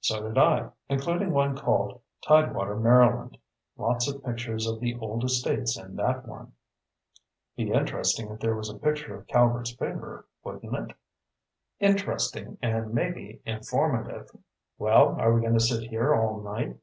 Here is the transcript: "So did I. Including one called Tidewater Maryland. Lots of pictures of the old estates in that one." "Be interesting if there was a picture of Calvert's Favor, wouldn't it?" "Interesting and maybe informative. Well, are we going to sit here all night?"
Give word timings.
"So 0.00 0.20
did 0.20 0.36
I. 0.36 0.70
Including 0.88 1.30
one 1.30 1.56
called 1.56 2.00
Tidewater 2.26 2.74
Maryland. 2.74 3.38
Lots 3.76 4.08
of 4.08 4.24
pictures 4.24 4.66
of 4.66 4.80
the 4.80 4.96
old 4.98 5.22
estates 5.22 5.78
in 5.78 5.94
that 5.94 6.26
one." 6.26 6.54
"Be 7.54 7.70
interesting 7.70 8.28
if 8.32 8.40
there 8.40 8.56
was 8.56 8.68
a 8.68 8.74
picture 8.76 9.14
of 9.16 9.28
Calvert's 9.28 9.72
Favor, 9.72 10.26
wouldn't 10.42 10.74
it?" 10.90 10.96
"Interesting 11.78 12.58
and 12.60 12.92
maybe 12.92 13.40
informative. 13.46 14.36
Well, 14.78 15.14
are 15.20 15.32
we 15.32 15.42
going 15.42 15.54
to 15.54 15.60
sit 15.60 15.90
here 15.90 16.12
all 16.12 16.40
night?" 16.42 16.76